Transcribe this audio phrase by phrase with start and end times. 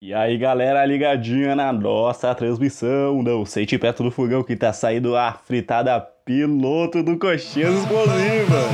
[0.00, 3.20] E aí, galera, ligadinha na nossa transmissão.
[3.20, 8.70] Não sente perto do fogão que tá saindo a fritada piloto do Coxinhas Explosivas.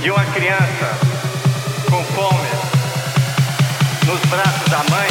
[0.00, 0.88] de uma criança
[1.84, 2.48] com fome
[4.06, 5.08] nos braços da mãe.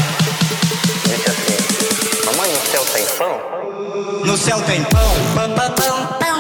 [1.06, 4.26] Disse assim: Mamãe, no céu tem pão?
[4.26, 6.31] No céu tem pão, pão, pão, pão,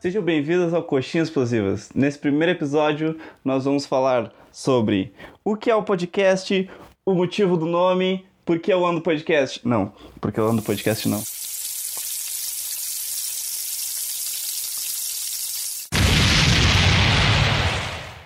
[0.00, 1.90] Sejam bem-vindos ao Coxinhas Explosivas.
[1.92, 5.12] Nesse primeiro episódio, nós vamos falar sobre
[5.44, 6.70] o que é o podcast,
[7.04, 9.60] o motivo do nome, por que eu ando podcast.
[9.66, 11.20] Não, porque eu ando podcast não.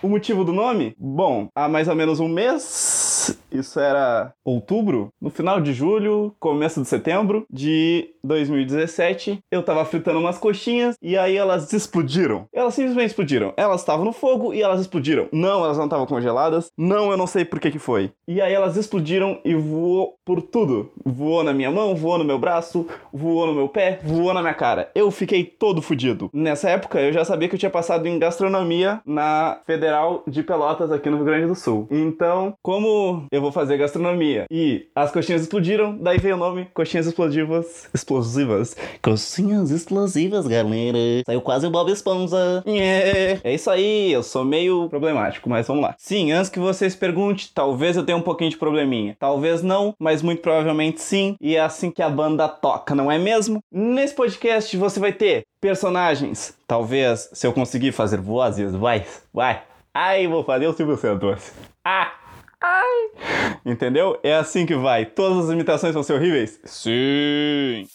[0.02, 0.94] O motivo do nome?
[0.98, 2.62] Bom, há mais ou menos um mês,
[3.50, 10.18] isso era outubro, no final de julho, começo de setembro de 2017, eu tava fritando
[10.18, 12.46] umas coxinhas e aí elas explodiram.
[12.52, 13.52] Elas simplesmente explodiram.
[13.56, 15.28] Elas estavam no fogo e elas explodiram.
[15.32, 16.70] Não, elas não estavam congeladas.
[16.76, 18.12] Não, eu não sei por que que foi.
[18.26, 20.92] E aí elas explodiram e voou por tudo.
[21.04, 24.54] Voou na minha mão, voou no meu braço, voou no meu pé, voou na minha
[24.54, 24.90] cara.
[24.94, 26.30] Eu fiquei todo fudido.
[26.32, 30.92] Nessa época, eu já sabia que eu tinha passado em gastronomia na Federal de Pelotas
[30.92, 31.88] aqui no Rio Grande do Sul.
[31.90, 37.06] Então, como eu vou fazer gastronomia e as coxinhas explodiram, daí veio o nome Coxinhas
[37.06, 37.88] Explosivas.
[37.92, 38.76] Explosivas.
[39.02, 40.98] Coxinhas explosivas, galera.
[41.26, 42.62] Saiu quase o Bob Esponja.
[42.66, 43.38] É.
[43.42, 45.94] é isso aí, eu sou meio problemático, mas vamos lá.
[45.98, 49.16] Sim, antes que vocês perguntem, talvez eu tenha um pouquinho de probleminha.
[49.18, 51.36] Talvez não, mas muito provavelmente sim.
[51.40, 53.62] E é assim que a banda toca, não é mesmo?
[53.70, 56.56] Nesse podcast você vai ter personagens.
[56.66, 59.62] Talvez, se eu conseguir fazer vozes, vai, vai.
[59.94, 61.52] Ai, vou fazer o Silvio Santos.
[61.84, 62.12] Ah!
[63.64, 64.18] Entendeu?
[64.22, 65.06] É assim que vai.
[65.06, 66.60] Todas as imitações vão ser horríveis?
[66.64, 67.86] Sim!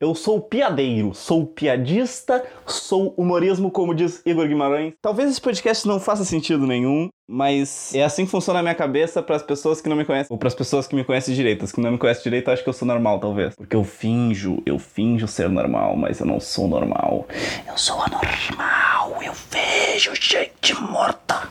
[0.00, 4.94] Eu sou piadeiro, sou piadista, sou humorismo, como diz Igor Guimarães.
[5.00, 9.22] Talvez esse podcast não faça sentido nenhum, mas é assim que funciona a minha cabeça
[9.22, 11.64] para as pessoas que não me conhecem, ou para as pessoas que me conhecem direito.
[11.64, 13.54] As que não me conhecem direito acham que eu sou normal, talvez.
[13.54, 17.28] Porque eu finjo, eu finjo ser normal, mas eu não sou normal.
[17.64, 21.48] Eu sou anormal, eu vejo gente morta.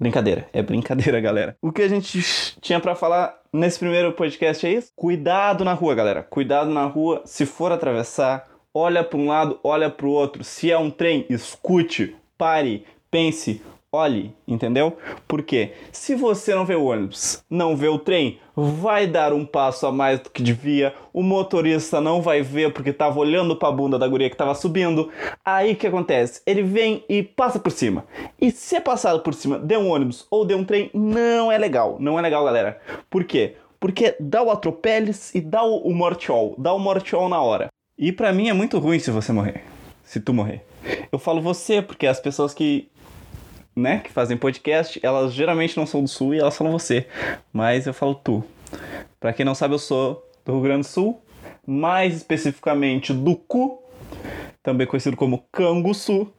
[0.00, 1.56] Brincadeira, é brincadeira, galera.
[1.60, 2.18] O que a gente
[2.62, 4.90] tinha para falar nesse primeiro podcast é isso?
[4.96, 6.22] Cuidado na rua, galera.
[6.22, 7.20] Cuidado na rua.
[7.26, 10.42] Se for atravessar, olha para um lado, olha para o outro.
[10.42, 13.60] Se é um trem, escute, pare, pense,
[13.92, 14.96] olhe, entendeu?
[15.26, 19.84] Porque se você não vê o ônibus, não vê o trem, vai dar um passo
[19.84, 23.72] a mais do que devia, o motorista não vai ver porque estava olhando para a
[23.72, 25.10] bunda da guria que estava subindo.
[25.44, 26.40] Aí o que acontece?
[26.46, 28.04] Ele vem e passa por cima.
[28.40, 31.58] E se é passado por cima de um ônibus ou de um trem, não é
[31.58, 31.96] legal.
[31.98, 32.80] Não é legal, galera.
[33.08, 33.56] Por quê?
[33.80, 37.68] Porque dá o atropeles e dá o mortiol, dá o mortiol na hora.
[37.98, 39.64] E para mim é muito ruim se você morrer.
[40.04, 40.64] Se tu morrer.
[41.10, 42.88] Eu falo você porque as pessoas que
[43.80, 47.06] né, que fazem podcast, elas geralmente não são do sul e elas falam você.
[47.52, 48.44] Mas eu falo tu.
[49.18, 51.22] Pra quem não sabe, eu sou do Rio Grande do Sul,
[51.66, 53.82] mais especificamente do Cu,
[54.62, 56.32] também conhecido como Canguçu.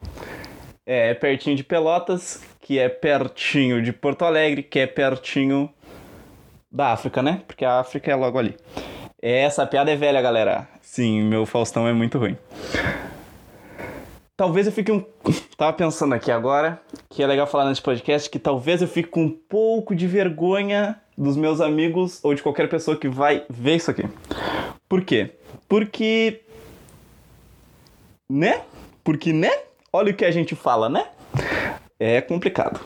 [0.85, 5.69] É pertinho de Pelotas, que é pertinho de Porto Alegre, que é pertinho
[6.71, 7.41] da África, né?
[7.45, 8.55] Porque a África é logo ali.
[9.21, 10.67] Essa piada é velha, galera.
[10.81, 12.35] Sim, meu Faustão é muito ruim.
[14.41, 15.05] Talvez eu fique um.
[15.55, 19.25] Tava pensando aqui agora que é legal falar nesse podcast que talvez eu fique com
[19.25, 23.91] um pouco de vergonha dos meus amigos ou de qualquer pessoa que vai ver isso
[23.91, 24.01] aqui.
[24.89, 25.35] Por quê?
[25.69, 26.41] Porque.
[28.27, 28.63] Né?
[29.03, 29.51] Porque, né?
[29.93, 31.05] Olha o que a gente fala, né?
[31.99, 32.81] É complicado.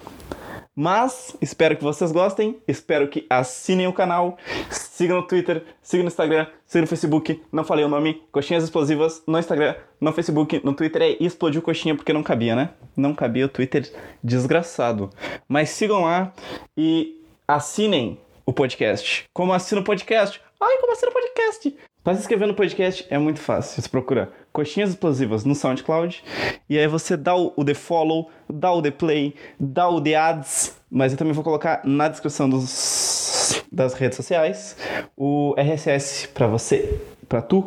[0.75, 4.38] Mas espero que vocês gostem, espero que assinem o canal,
[4.69, 9.24] sigam no Twitter, sigam no Instagram, sigam no Facebook, não falei o nome, Coxinhas Explosivas
[9.25, 12.72] no Instagram, no Facebook, no Twitter é Explodiu Coxinha porque não cabia, né?
[12.96, 13.90] Não cabia o Twitter
[14.22, 15.09] desgraçado.
[15.47, 16.33] Mas sigam lá
[16.75, 19.25] e assinem o podcast.
[19.33, 20.42] Como assina o podcast?
[20.60, 21.78] Ai, como assina o podcast?
[22.06, 23.81] Para se inscrever no podcast é muito fácil.
[23.81, 26.24] Você procura Coxinhas Explosivas no SoundCloud
[26.69, 30.16] e aí você dá o, o the follow, dá o the play, dá o the
[30.16, 34.78] ads, mas eu também vou colocar na descrição dos, das redes sociais
[35.18, 37.66] o RSS para você, para tu,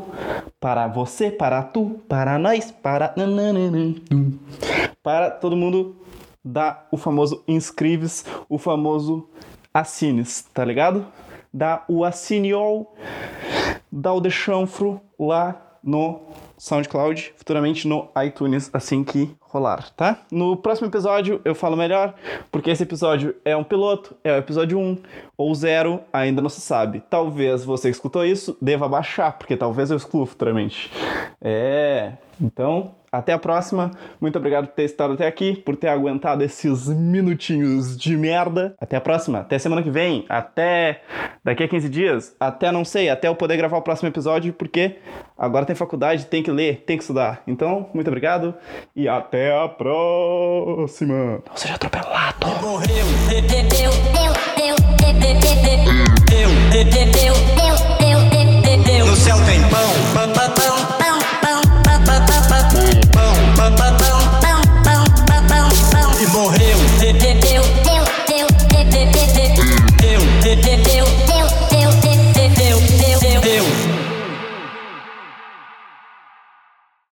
[0.60, 3.12] para você, para tu, para nós, para
[5.02, 5.96] para todo mundo
[6.44, 9.28] dar o famoso inscrives, o famoso
[9.74, 11.04] assines, tá ligado?
[11.52, 12.94] Dá o assiniol
[13.90, 16.20] dá o de chanfro lá no
[16.58, 20.20] SoundCloud, futuramente no iTunes, assim que rolar, tá?
[20.30, 22.14] No próximo episódio eu falo melhor,
[22.50, 24.98] porque esse episódio é um piloto, é o episódio 1
[25.36, 27.02] ou 0, ainda não se sabe.
[27.08, 30.90] Talvez você escutou isso deva baixar, porque talvez eu exclua futuramente.
[31.40, 33.90] É, então até a próxima.
[34.20, 38.74] Muito obrigado por ter estado até aqui, por ter aguentado esses minutinhos de merda.
[38.80, 39.40] Até a próxima.
[39.40, 40.24] Até semana que vem.
[40.28, 41.02] Até
[41.44, 42.36] daqui a 15 dias.
[42.38, 44.98] Até não sei, até eu poder gravar o próximo episódio, porque
[45.36, 47.42] agora tem faculdade, tem que ler, tem que estudar.
[47.46, 48.54] Então, muito obrigado
[48.94, 51.42] e até a próxima.
[51.48, 52.46] Não seja atropelado.
[52.62, 53.08] Morreu.